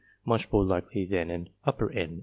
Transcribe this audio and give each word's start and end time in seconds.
much 0.25 0.51
more 0.51 0.63
likely 0.65 1.05
than 1.05 1.29
an 1.29 1.47
N. 1.93 2.17